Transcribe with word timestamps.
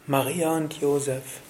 Maria 0.08 0.58
und 0.58 0.82
Josef. 0.82 1.42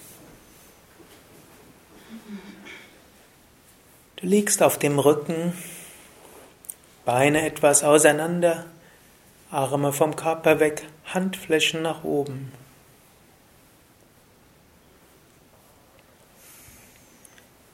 Du 4.16 4.26
liegst 4.26 4.62
auf 4.62 4.78
dem 4.78 4.98
Rücken, 4.98 5.54
Beine 7.08 7.46
etwas 7.46 7.84
auseinander, 7.84 8.66
Arme 9.50 9.94
vom 9.94 10.14
Körper 10.14 10.60
weg, 10.60 10.82
Handflächen 11.06 11.80
nach 11.80 12.04
oben. 12.04 12.52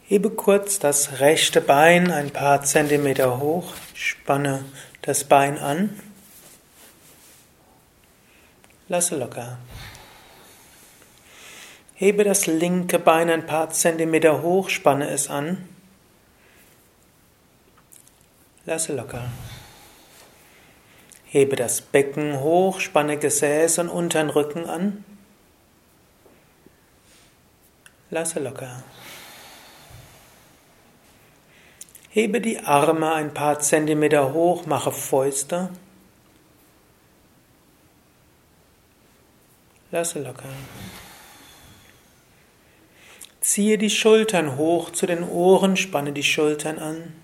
Hebe 0.04 0.30
kurz 0.30 0.78
das 0.78 1.18
rechte 1.18 1.60
Bein 1.60 2.12
ein 2.12 2.30
paar 2.30 2.62
Zentimeter 2.62 3.40
hoch, 3.40 3.74
spanne 3.92 4.64
das 5.02 5.24
Bein 5.24 5.58
an, 5.58 6.00
lasse 8.86 9.16
locker. 9.16 9.58
Hebe 11.96 12.22
das 12.22 12.46
linke 12.46 13.00
Bein 13.00 13.28
ein 13.30 13.46
paar 13.46 13.70
Zentimeter 13.70 14.42
hoch, 14.42 14.68
spanne 14.68 15.08
es 15.10 15.28
an, 15.28 15.68
lasse 18.66 18.94
locker. 18.94 19.30
Hebe 21.26 21.56
das 21.56 21.80
Becken 21.80 22.40
hoch, 22.40 22.80
spanne 22.80 23.18
Gesäß 23.18 23.78
und 23.78 23.88
unteren 23.88 24.30
Rücken 24.30 24.66
an. 24.66 25.04
Lasse 28.10 28.38
locker. 28.38 28.84
Hebe 32.10 32.40
die 32.40 32.60
Arme 32.60 33.12
ein 33.12 33.34
paar 33.34 33.58
Zentimeter 33.58 34.32
hoch, 34.32 34.66
mache 34.66 34.92
Fäuste. 34.92 35.70
Lasse 39.90 40.20
locker. 40.22 40.48
Ziehe 43.40 43.78
die 43.78 43.90
Schultern 43.90 44.56
hoch 44.56 44.90
zu 44.90 45.06
den 45.06 45.28
Ohren, 45.28 45.76
spanne 45.76 46.12
die 46.12 46.22
Schultern 46.22 46.78
an. 46.78 47.23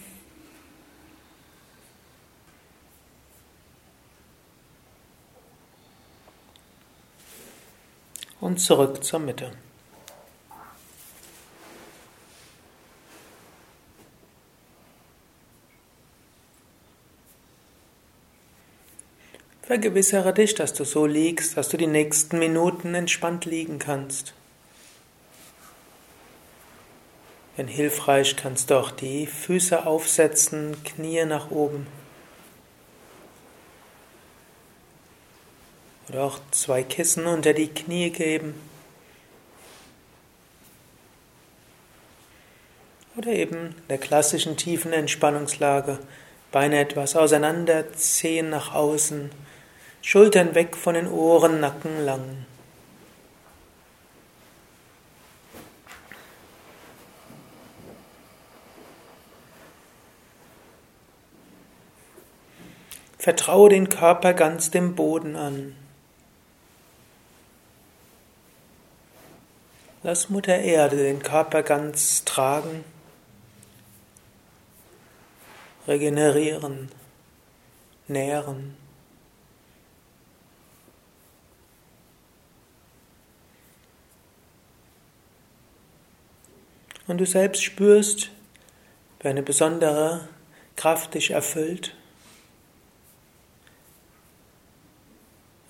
Und 8.51 8.57
zurück 8.57 9.01
zur 9.01 9.19
Mitte. 9.19 9.49
Vergewissere 19.61 20.33
dich, 20.33 20.53
dass 20.53 20.73
du 20.73 20.83
so 20.83 21.05
liegst, 21.05 21.55
dass 21.55 21.69
du 21.69 21.77
die 21.77 21.87
nächsten 21.87 22.39
Minuten 22.39 22.93
entspannt 22.93 23.45
liegen 23.45 23.79
kannst. 23.79 24.33
Wenn 27.55 27.69
hilfreich, 27.69 28.35
kannst 28.35 28.69
du 28.69 28.75
auch 28.75 28.91
die 28.91 29.27
Füße 29.27 29.85
aufsetzen, 29.85 30.75
Knie 30.83 31.23
nach 31.23 31.51
oben. 31.51 31.87
Oder 36.09 36.23
auch 36.23 36.39
zwei 36.51 36.83
Kissen 36.83 37.25
unter 37.25 37.53
die 37.53 37.67
Knie 37.67 38.09
geben. 38.09 38.55
Oder 43.17 43.31
eben 43.31 43.67
in 43.67 43.75
der 43.89 43.97
klassischen 43.97 44.57
tiefen 44.57 44.93
Entspannungslage. 44.93 45.99
Beine 46.51 46.79
etwas 46.79 47.15
auseinander, 47.15 47.93
Zehen 47.93 48.49
nach 48.49 48.73
außen, 48.73 49.31
Schultern 50.01 50.55
weg 50.55 50.75
von 50.75 50.95
den 50.95 51.07
Ohren, 51.07 51.59
Nacken 51.59 52.03
lang. 52.03 52.45
Vertraue 63.17 63.69
den 63.69 63.87
Körper 63.87 64.33
ganz 64.33 64.71
dem 64.71 64.95
Boden 64.95 65.35
an. 65.35 65.75
Lass 70.03 70.29
Mutter 70.29 70.57
Erde 70.57 70.97
den 70.97 71.21
Körper 71.21 71.61
ganz 71.61 72.25
tragen, 72.25 72.83
regenerieren, 75.87 76.89
nähren. 78.07 78.75
Und 87.05 87.19
du 87.19 87.27
selbst 87.27 87.63
spürst, 87.63 88.31
wie 89.19 89.27
eine 89.27 89.43
besondere 89.43 90.27
Kraft 90.75 91.13
dich 91.13 91.29
erfüllt. 91.29 91.95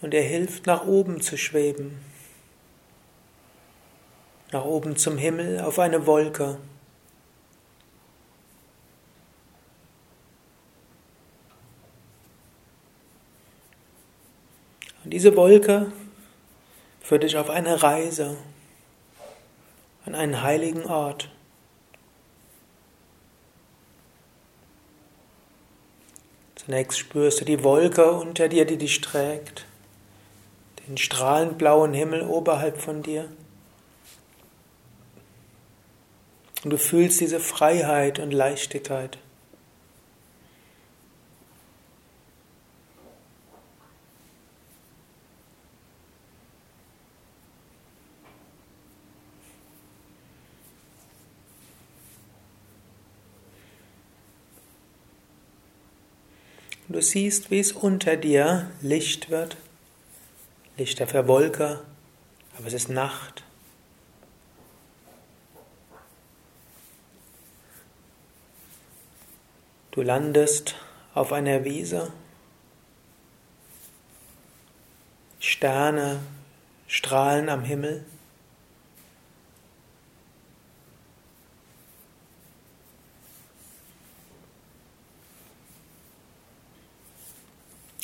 Und 0.02 0.14
er 0.14 0.24
hilft, 0.24 0.68
nach 0.68 0.86
oben 0.86 1.20
zu 1.20 1.38
schweben 1.38 2.11
nach 4.52 4.66
oben 4.66 4.98
zum 4.98 5.18
Himmel 5.18 5.60
auf 5.62 5.80
eine 5.80 6.06
Wolke. 6.06 6.58
Und 15.04 15.12
diese 15.12 15.36
Wolke 15.36 15.92
führt 17.02 17.24
dich 17.24 17.38
auf 17.38 17.50
eine 17.50 17.82
Reise 17.82 18.38
an 20.06 20.16
einen 20.16 20.44
heiligen 20.44 20.86
Ort. 20.86 21.30
Zunächst 26.56 27.00
spürst 27.00 27.42
du 27.42 27.46
die 27.46 27.64
Wolke 27.64 28.12
unter 28.12 28.48
dir, 28.48 28.66
die 28.66 28.78
dich 28.78 29.02
trägt, 29.02 29.66
den 30.88 30.98
strahlend 30.98 31.58
blauen 31.58 31.94
Himmel 31.94 32.22
oberhalb 32.22 32.80
von 32.80 33.02
dir. 33.02 33.30
Und 36.64 36.70
du 36.70 36.78
fühlst 36.78 37.20
diese 37.20 37.40
Freiheit 37.40 38.20
und 38.20 38.32
Leichtigkeit. 38.32 39.18
Du 56.92 57.02
siehst, 57.02 57.52
wie 57.52 57.60
es 57.60 57.72
unter 57.72 58.18
dir 58.18 58.70
Licht 58.82 59.30
wird, 59.30 59.56
Licht 60.78 61.02
auf 61.02 61.14
der 61.14 61.26
Wolke, 61.26 61.80
aber 62.58 62.68
es 62.68 62.74
ist 62.74 62.90
Nacht. 62.90 63.44
Du 69.92 70.02
landest 70.02 70.76
auf 71.14 71.34
einer 71.34 71.66
Wiese. 71.66 72.14
Sterne 75.38 76.22
strahlen 76.88 77.50
am 77.50 77.66
Himmel. 77.66 78.06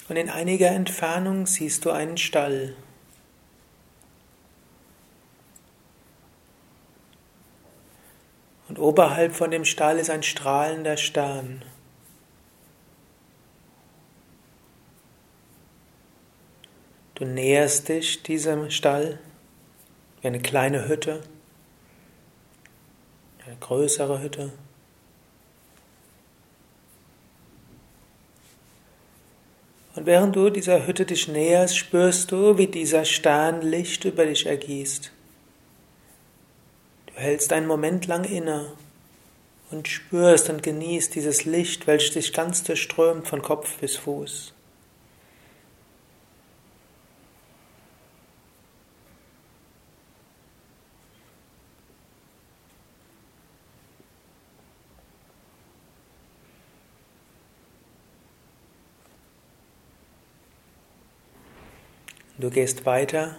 Und 0.10 0.18
in 0.18 0.30
einiger 0.30 0.72
Entfernung 0.72 1.48
siehst 1.48 1.86
du 1.86 1.92
einen 1.92 2.18
Stall. 2.18 2.76
Und 8.68 8.78
oberhalb 8.78 9.34
von 9.34 9.52
dem 9.52 9.64
Stall 9.64 10.00
ist 10.00 10.10
ein 10.10 10.24
strahlender 10.24 10.98
Stern. 10.98 11.64
Du 17.18 17.26
näherst 17.26 17.90
dich 17.90 18.22
diesem 18.22 18.70
Stall 18.70 19.18
wie 20.22 20.28
eine 20.28 20.40
kleine 20.40 20.88
Hütte, 20.88 21.24
eine 23.44 23.56
größere 23.56 24.22
Hütte. 24.22 24.52
Und 29.96 30.06
während 30.06 30.36
du 30.36 30.52
dieser 30.52 30.86
Hütte 30.86 31.08
dich 31.08 31.28
näherst, 31.28 31.76
spürst 31.76 32.32
du, 32.32 32.60
wie 32.60 32.68
dieser 32.68 33.04
Stern 33.04 33.64
Licht 33.64 34.06
über 34.06 34.28
dich 34.28 34.46
ergießt. 34.46 35.12
Du 37.08 37.14
hältst 37.16 37.52
einen 37.52 37.66
Moment 37.66 38.06
lang 38.06 38.26
inne 38.26 38.74
und 39.72 39.88
spürst 39.88 40.52
und 40.52 40.62
genießt 40.62 41.16
dieses 41.16 41.46
Licht, 41.46 41.88
welches 41.88 42.14
dich 42.14 42.32
ganz 42.32 42.64
durchströmt 42.64 43.28
von 43.28 43.42
Kopf 43.42 43.80
bis 43.80 43.96
Fuß. 43.96 44.54
Du 62.48 62.54
gehst 62.54 62.86
weiter 62.86 63.36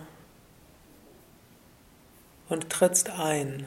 und 2.51 2.69
trittst 2.69 3.09
ein. 3.09 3.67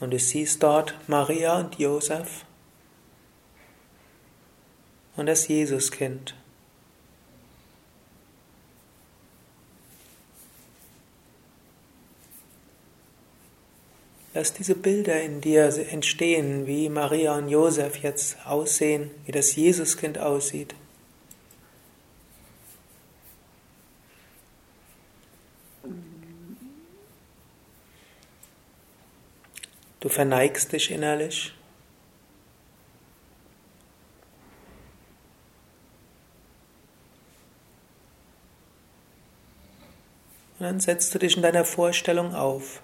Und 0.00 0.10
du 0.10 0.18
siehst 0.18 0.60
dort 0.60 0.96
Maria 1.06 1.60
und 1.60 1.78
Josef 1.78 2.46
und 5.14 5.26
das 5.26 5.46
Jesuskind. 5.46 6.34
Lass 14.36 14.52
diese 14.52 14.74
Bilder 14.74 15.22
in 15.22 15.40
dir 15.40 15.66
entstehen, 15.92 16.66
wie 16.66 16.88
Maria 16.88 17.38
und 17.38 17.48
Josef 17.48 17.98
jetzt 17.98 18.36
aussehen, 18.44 19.12
wie 19.26 19.32
das 19.32 19.54
Jesuskind 19.54 20.18
aussieht. 20.18 20.74
Du 30.00 30.08
verneigst 30.08 30.72
dich 30.72 30.90
innerlich. 30.90 31.54
Und 40.58 40.66
dann 40.66 40.80
setzt 40.80 41.14
du 41.14 41.20
dich 41.20 41.36
in 41.36 41.42
deiner 41.44 41.64
Vorstellung 41.64 42.34
auf. 42.34 42.82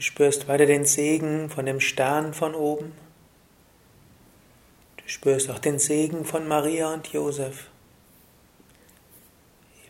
Du 0.00 0.06
spürst 0.06 0.48
weiter 0.48 0.64
den 0.64 0.86
Segen 0.86 1.50
von 1.50 1.66
dem 1.66 1.78
Stern 1.78 2.32
von 2.32 2.54
oben. 2.54 2.92
Du 4.96 5.02
spürst 5.06 5.50
auch 5.50 5.58
den 5.58 5.78
Segen 5.78 6.24
von 6.24 6.48
Maria 6.48 6.94
und 6.94 7.08
Josef. 7.08 7.68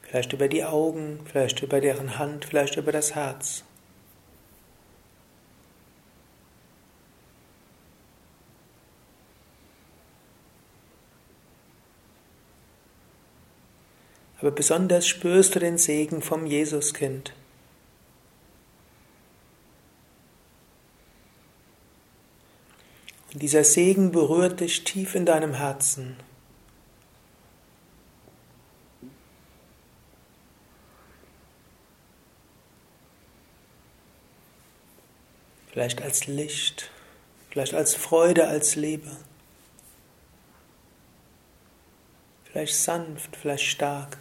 Vielleicht 0.03 0.33
über 0.33 0.49
die 0.49 0.65
Augen, 0.65 1.21
vielleicht 1.27 1.63
über 1.63 1.81
deren 1.81 2.19
Hand, 2.19 2.47
vielleicht 2.47 2.77
über 2.77 2.91
das 2.91 3.15
Herz. 3.15 3.63
Aber 14.41 14.51
besonders 14.51 15.07
spürst 15.07 15.55
du 15.55 15.61
den 15.61 15.79
Segen 15.79 16.21
vom 16.21 16.47
Jesuskind. 16.47 17.33
Dieser 23.41 23.65
Segen 23.65 24.13
berührt 24.13 24.61
dich 24.61 24.85
tief 24.85 25.15
in 25.15 25.25
deinem 25.25 25.55
Herzen. 25.55 26.17
Vielleicht 35.73 36.03
als 36.03 36.27
Licht, 36.27 36.91
vielleicht 37.51 37.75
als 37.75 37.95
Freude, 37.95 38.49
als 38.49 38.75
Liebe. 38.77 39.11
Vielleicht 42.45 42.75
sanft, 42.75 43.37
vielleicht 43.37 43.65
stark. 43.65 44.19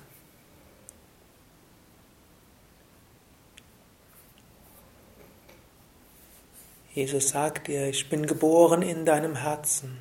Jesus 6.94 7.30
sagt 7.30 7.68
dir, 7.68 7.88
ich 7.88 8.10
bin 8.10 8.26
geboren 8.26 8.82
in 8.82 9.06
deinem 9.06 9.36
Herzen. 9.36 10.00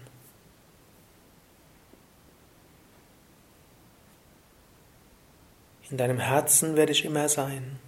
In 5.90 5.96
deinem 5.96 6.19
Herzen 6.19 6.76
werde 6.76 6.93
ich 6.93 7.05
immer 7.05 7.29
sein. 7.29 7.79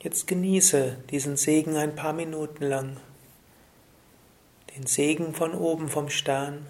Jetzt 0.00 0.26
genieße 0.26 0.98
diesen 1.10 1.38
Segen 1.38 1.76
ein 1.76 1.96
paar 1.96 2.12
Minuten 2.12 2.64
lang. 2.64 2.98
Den 4.76 4.86
Segen 4.86 5.34
von 5.34 5.54
oben 5.54 5.88
vom 5.88 6.10
Stern 6.10 6.66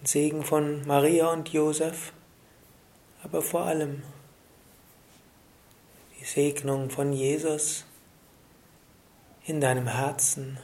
den 0.00 0.06
Segen 0.06 0.44
von 0.44 0.86
Maria 0.86 1.28
und 1.28 1.50
Josef, 1.50 2.12
aber 3.22 3.42
vor 3.42 3.62
allem 3.62 4.02
die 6.18 6.24
Segnung 6.24 6.90
von 6.90 7.12
Jesus 7.12 7.84
in 9.44 9.60
deinem 9.60 9.86
Herzen 9.86 10.58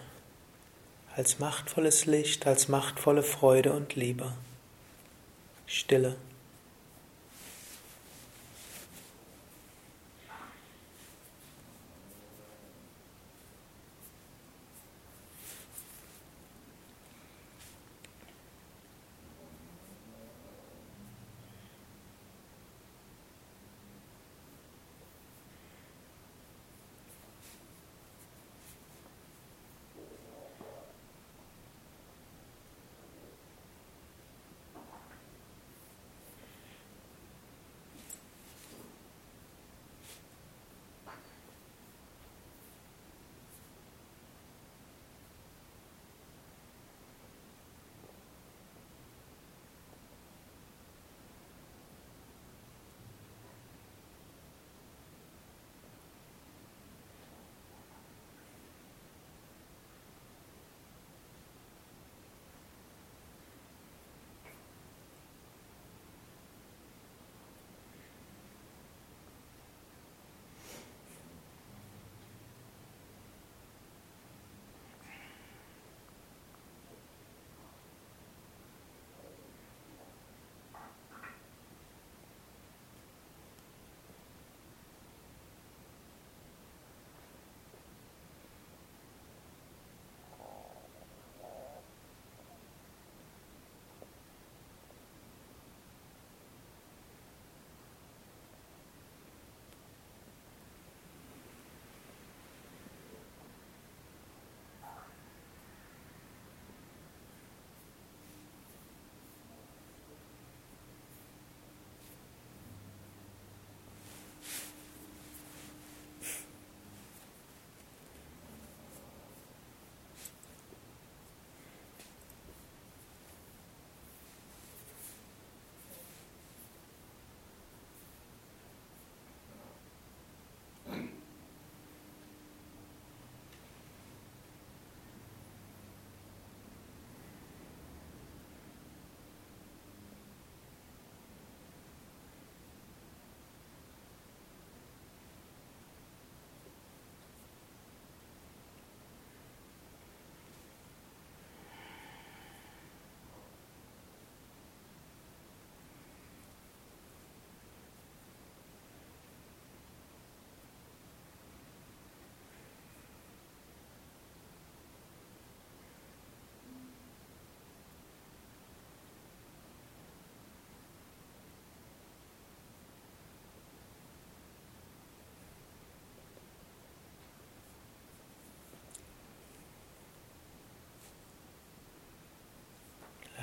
als 1.14 1.38
machtvolles 1.38 2.06
Licht, 2.06 2.46
als 2.46 2.68
machtvolle 2.68 3.22
Freude 3.22 3.72
und 3.72 3.94
Liebe. 3.94 4.32
Stille. 5.66 6.16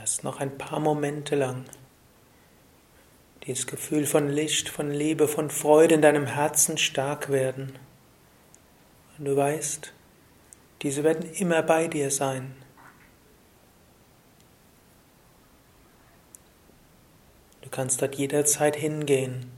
Erst 0.03 0.25
noch 0.25 0.41
ein 0.41 0.57
paar 0.57 0.81
Momente 0.81 1.33
lang. 1.33 1.63
Dieses 3.45 3.67
Gefühl 3.67 4.05
von 4.05 4.27
Licht, 4.27 4.67
von 4.67 4.91
Liebe, 4.91 5.29
von 5.29 5.49
Freude 5.49 5.95
in 5.95 6.01
deinem 6.01 6.25
Herzen 6.25 6.77
stark 6.77 7.29
werden. 7.29 7.79
Und 9.17 9.23
du 9.23 9.37
weißt, 9.37 9.93
diese 10.81 11.05
werden 11.05 11.31
immer 11.35 11.61
bei 11.61 11.87
dir 11.87 12.11
sein. 12.11 12.53
Du 17.61 17.69
kannst 17.69 18.01
dort 18.01 18.15
jederzeit 18.15 18.75
hingehen. 18.75 19.53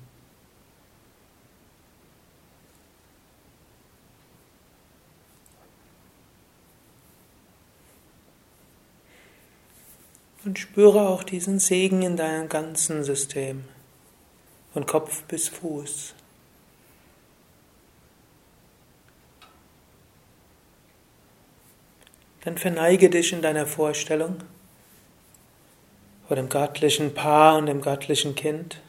Und 10.45 10.59
spüre 10.59 11.09
auch 11.09 11.23
diesen 11.23 11.57
Segen 11.57 12.03
in 12.03 12.17
deinem 12.17 12.47
ganzen 12.47 13.03
System, 13.03 13.65
von 14.73 14.85
Kopf 14.85 15.23
bis 15.23 15.49
Fuß. 15.49 16.13
Dann 22.41 22.59
verneige 22.59 23.09
dich 23.09 23.33
in 23.33 23.41
deiner 23.41 23.65
Vorstellung 23.65 24.37
vor 26.27 26.35
dem 26.35 26.47
göttlichen 26.47 27.15
Paar 27.15 27.57
und 27.57 27.65
dem 27.65 27.81
göttlichen 27.81 28.35
Kind. 28.35 28.79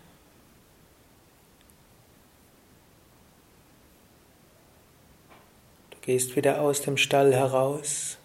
Du 5.91 5.97
gehst 6.03 6.37
wieder 6.37 6.61
aus 6.61 6.83
dem 6.83 6.99
Stall 6.99 7.33
heraus. 7.33 8.19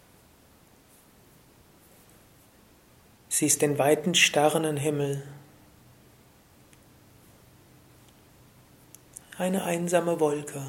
Siehst 3.32 3.62
den 3.62 3.80
weiten 3.80 4.14
Sternenhimmel. 4.14 5.24
Eine 9.38 9.64
einsame 9.64 10.20
Wolke. 10.20 10.62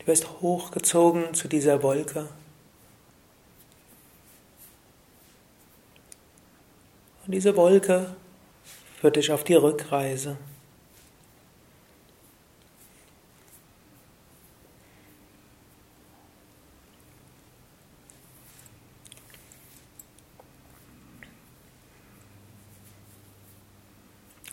Du 0.00 0.06
wirst 0.08 0.28
hochgezogen 0.40 1.34
zu 1.34 1.46
dieser 1.46 1.84
Wolke. 1.84 2.28
Und 7.24 7.32
diese 7.32 7.54
Wolke 7.54 8.16
führt 9.00 9.14
dich 9.14 9.30
auf 9.30 9.44
die 9.44 9.54
Rückreise. 9.54 10.36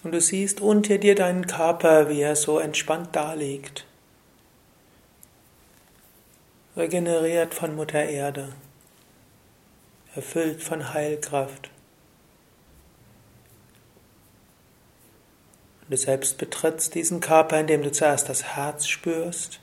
Und 0.09 0.13
du 0.13 0.21
siehst 0.21 0.59
unter 0.59 0.97
dir 0.97 1.13
deinen 1.13 1.45
Körper, 1.45 2.09
wie 2.09 2.21
er 2.21 2.35
so 2.35 2.57
entspannt 2.57 3.15
daliegt. 3.15 3.85
Regeneriert 6.75 7.53
von 7.53 7.75
Mutter 7.75 8.05
Erde. 8.05 8.51
Erfüllt 10.15 10.63
von 10.63 10.95
Heilkraft. 10.95 11.69
Du 15.87 15.95
selbst 15.95 16.39
betrittst 16.39 16.95
diesen 16.95 17.19
Körper, 17.19 17.59
indem 17.59 17.83
du 17.83 17.91
zuerst 17.91 18.29
das 18.29 18.55
Herz 18.55 18.87
spürst. 18.87 19.59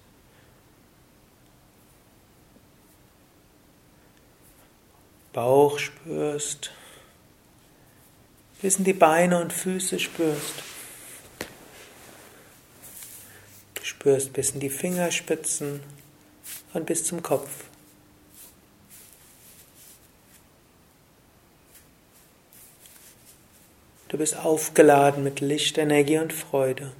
Bauch 5.33 5.81
spürst 5.81 6.71
bis 8.63 8.77
in 8.77 8.85
die 8.85 8.93
Beine 8.93 9.41
und 9.41 9.53
Füße 9.53 9.99
spürst. 9.99 10.63
Du 13.75 13.85
spürst 13.85 14.33
bis 14.33 14.51
in 14.51 14.61
die 14.61 14.71
Fingerspitzen 14.71 15.81
und 16.73 16.87
bis 16.87 17.05
zum 17.05 17.23
Kopf. 17.23 17.51
Du 24.09 24.19
bist 24.19 24.37
aufgeladen 24.37 25.25
mit 25.25 25.41
Licht, 25.41 25.79
Energie 25.79 26.19
und 26.19 26.33
Freude. 26.33 26.93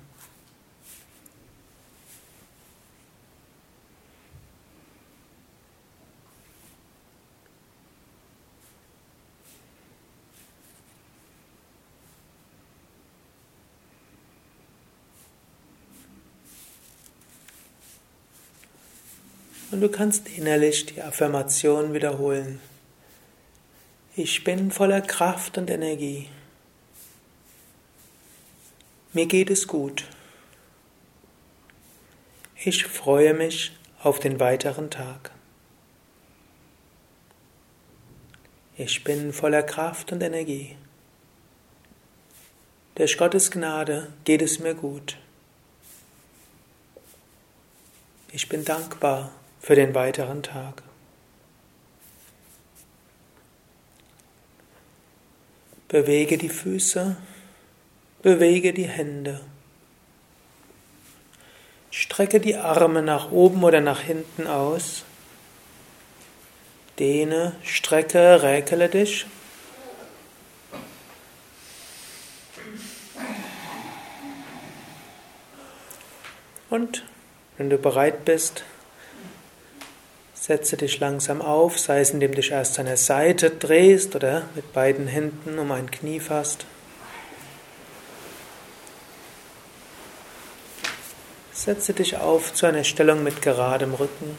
Und 19.77 19.83
du 19.83 19.91
kannst 19.91 20.27
innerlich 20.39 20.87
die 20.87 21.03
Affirmation 21.03 21.93
wiederholen. 21.93 22.63
Ich 24.17 24.43
bin 24.43 24.71
voller 24.71 25.03
Kraft 25.03 25.59
und 25.59 25.69
Energie. 25.69 26.31
Mir 29.13 29.27
geht 29.27 29.51
es 29.51 29.69
gut. 29.69 30.05
Ich 32.55 32.87
freue 32.87 33.35
mich 33.35 33.77
auf 34.03 34.19
den 34.19 34.41
weiteren 34.41 34.89
Tag. 34.89 35.31
Ich 38.79 39.05
bin 39.05 39.35
voller 39.35 39.63
Kraft 39.63 40.11
und 40.11 40.23
Energie. 40.23 40.75
Durch 42.95 43.19
Gottes 43.19 43.51
Gnade 43.51 44.11
geht 44.25 44.41
es 44.41 44.59
mir 44.59 44.75
gut. 44.75 45.19
Ich 48.33 48.49
bin 48.49 48.65
dankbar 48.65 49.33
für 49.67 49.75
den 49.75 49.97
weiteren 49.97 50.45
Tag. 50.45 50.85
Bewege 55.89 56.39
die 56.39 56.51
Füße, 56.51 57.17
bewege 58.23 58.73
die 58.73 58.87
Hände. 58.87 59.41
Strecke 61.91 62.39
die 62.39 62.55
Arme 62.55 63.03
nach 63.03 63.33
oben 63.33 63.65
oder 63.65 63.81
nach 63.81 64.03
hinten 64.03 64.47
aus. 64.47 65.03
Dehne, 67.01 67.57
strecke, 67.65 68.45
räkele 68.45 68.89
dich. 68.89 69.27
Und 76.71 77.05
wenn 77.57 77.69
du 77.69 77.79
bereit 77.79 78.25
bist, 78.25 78.63
Setze 80.47 80.77
dich 80.77 81.01
langsam 81.01 81.43
auf, 81.43 81.77
sei 81.77 81.99
es 81.99 82.11
indem 82.11 82.31
du 82.31 82.37
dich 82.37 82.53
erst 82.53 82.79
an 82.79 82.87
der 82.87 82.97
Seite 82.97 83.51
drehst 83.51 84.15
oder 84.15 84.49
mit 84.55 84.73
beiden 84.73 85.09
Händen 85.09 85.59
um 85.59 85.73
ein 85.73 85.91
Knie 85.91 86.21
fasst. 86.21 86.67
Setze 91.53 91.95
dich 91.95 92.19
auf 92.19 92.55
zu 92.55 92.67
einer 92.67 92.85
Stellung 92.85 93.25
mit 93.25 93.43
geradem 93.43 93.95
Rücken. 93.95 94.39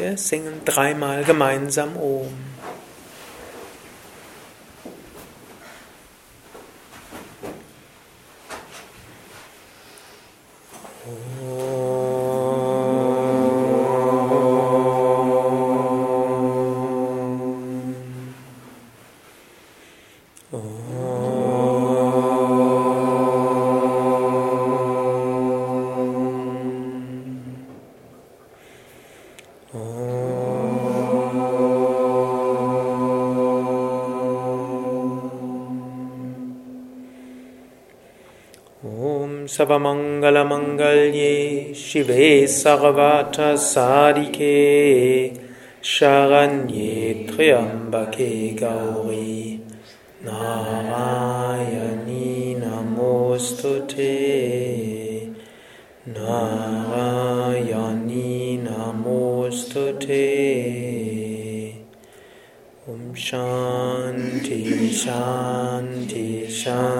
Wir 0.00 0.16
singen 0.16 0.62
dreimal 0.64 1.24
gemeinsam 1.24 1.94
Om. 1.94 2.49
सर्वमङ्गलमङ्गल्ये 39.50 41.74
शिवे 41.74 42.46
सर्वार्थसारिके 42.46 44.52
शरण्ये 45.82 47.14
त्र्यम्बके 47.14 48.48
गौरी। 48.48 49.64
नारायणी 50.24 52.54
नमोऽस्तु 52.54 53.68
ते। 53.68 55.32
नारायणी 56.08 58.60
नमोऽस्तु 58.62 60.06
ते। 60.06 60.24
ॐ 62.88 63.14
शान्ति 63.14 64.90
शान्ति 64.92 66.46
शान्ति। 66.50 66.99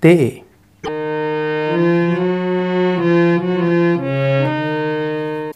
day. 0.00 0.44